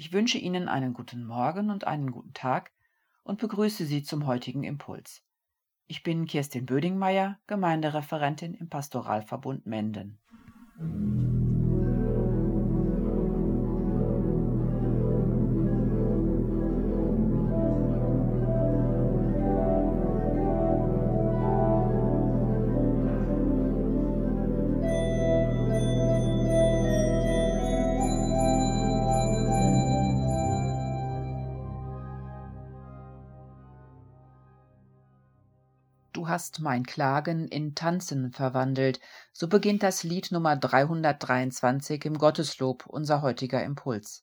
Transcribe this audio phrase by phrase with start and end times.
[0.00, 2.72] Ich wünsche Ihnen einen guten Morgen und einen guten Tag
[3.22, 5.22] und begrüße Sie zum heutigen Impuls.
[5.88, 10.18] Ich bin Kirstin Bödingmeier, Gemeindereferentin im Pastoralverbund Menden.
[36.20, 39.00] Du hast mein Klagen in Tanzen verwandelt.
[39.32, 44.22] So beginnt das Lied Nummer 323 im Gotteslob, unser heutiger Impuls.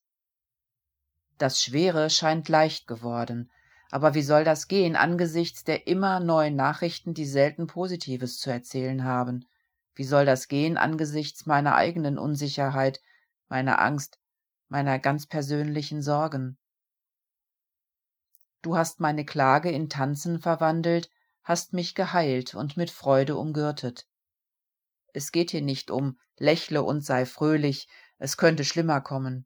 [1.39, 3.49] Das Schwere scheint leicht geworden.
[3.89, 9.03] Aber wie soll das gehen angesichts der immer neuen Nachrichten, die selten Positives zu erzählen
[9.03, 9.47] haben?
[9.95, 13.01] Wie soll das gehen angesichts meiner eigenen Unsicherheit,
[13.49, 14.19] meiner Angst,
[14.69, 16.59] meiner ganz persönlichen Sorgen?
[18.61, 21.09] Du hast meine Klage in Tanzen verwandelt,
[21.47, 24.05] hast mich geheilt und mit Freude umgürtet.
[25.13, 29.45] Es geht hier nicht um lächle und sei fröhlich, es könnte schlimmer kommen.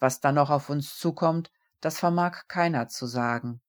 [0.00, 3.60] Was da noch auf uns zukommt, das vermag keiner zu sagen.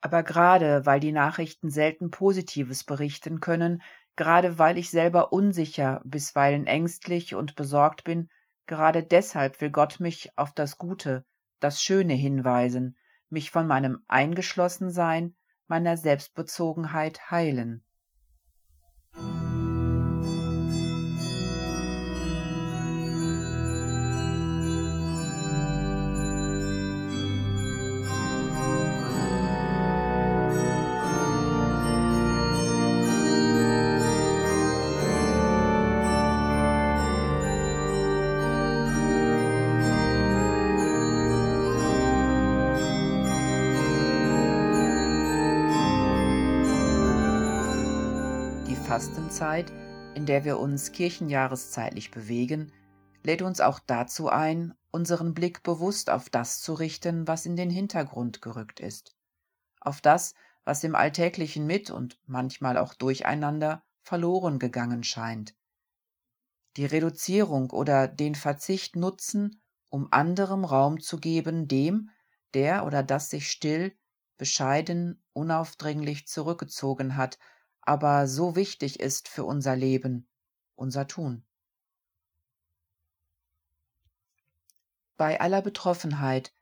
[0.00, 3.80] Aber gerade weil die Nachrichten selten Positives berichten können,
[4.16, 8.28] gerade weil ich selber unsicher, bisweilen ängstlich und besorgt bin,
[8.66, 11.24] gerade deshalb will Gott mich auf das Gute,
[11.60, 12.96] das Schöne hinweisen,
[13.28, 15.36] mich von meinem Eingeschlossensein,
[15.70, 17.84] meiner Selbstbezogenheit heilen.
[48.90, 49.70] Fastenzeit,
[50.16, 52.72] in der wir uns kirchenjahreszeitlich bewegen,
[53.22, 57.70] lädt uns auch dazu ein, unseren Blick bewusst auf das zu richten, was in den
[57.70, 59.14] Hintergrund gerückt ist,
[59.80, 60.34] auf das,
[60.64, 65.54] was im alltäglichen Mit und manchmal auch durcheinander verloren gegangen scheint.
[66.76, 72.10] Die Reduzierung oder den Verzicht nutzen, um anderem Raum zu geben, dem,
[72.54, 73.96] der oder das sich still,
[74.36, 77.38] bescheiden, unaufdringlich zurückgezogen hat,
[77.82, 80.28] aber so wichtig ist für unser Leben,
[80.74, 81.44] unser Tun.
[85.16, 86.54] Bei aller Betroffenheit,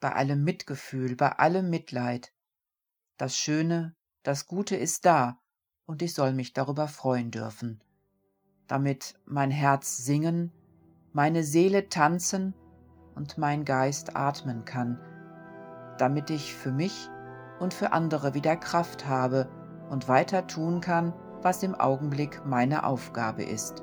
[0.00, 2.32] bei allem Mitgefühl, bei allem Mitleid,
[3.16, 5.38] das Schöne, das Gute ist da,
[5.86, 7.82] und ich soll mich darüber freuen dürfen,
[8.66, 10.52] damit mein Herz singen,
[11.12, 12.54] meine Seele tanzen
[13.14, 15.00] und mein Geist atmen kann,
[15.98, 17.08] damit ich für mich
[17.60, 19.48] und für andere wieder Kraft habe,
[19.90, 23.82] und weiter tun kann, was im Augenblick meine Aufgabe ist.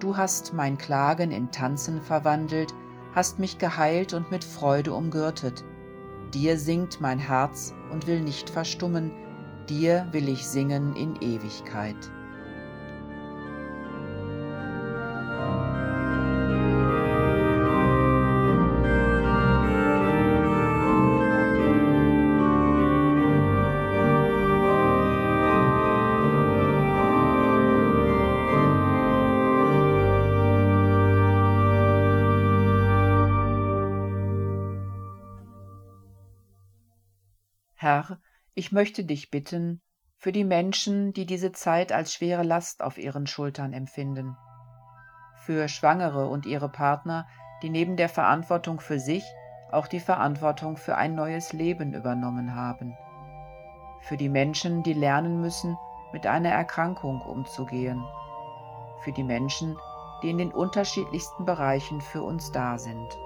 [0.00, 2.72] Du hast mein Klagen in Tanzen verwandelt,
[3.14, 5.64] hast mich geheilt und mit Freude umgürtet.
[6.32, 9.10] Dir singt mein Herz und will nicht verstummen,
[9.68, 12.10] dir will ich singen in Ewigkeit.
[37.82, 38.18] Herr,
[38.52, 39.80] ich möchte dich bitten,
[40.18, 44.36] für die Menschen, die diese Zeit als schwere Last auf ihren Schultern empfinden,
[45.46, 47.26] für Schwangere und ihre Partner,
[47.62, 49.24] die neben der Verantwortung für sich
[49.72, 52.98] auch die Verantwortung für ein neues Leben übernommen haben,
[54.02, 55.78] für die Menschen, die lernen müssen,
[56.12, 58.04] mit einer Erkrankung umzugehen,
[59.04, 59.74] für die Menschen,
[60.22, 63.18] die in den unterschiedlichsten Bereichen für uns da sind.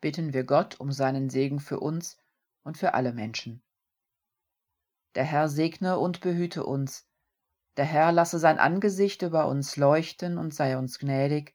[0.00, 2.18] Bitten wir Gott um seinen Segen für uns
[2.62, 3.62] und für alle Menschen.
[5.14, 7.06] Der Herr segne und behüte uns,
[7.76, 11.54] der Herr lasse sein Angesicht über uns leuchten und sei uns gnädig,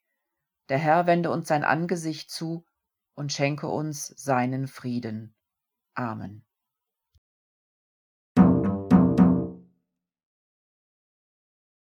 [0.69, 2.65] der Herr wende uns sein Angesicht zu
[3.15, 5.36] und schenke uns seinen Frieden.
[5.94, 6.44] Amen.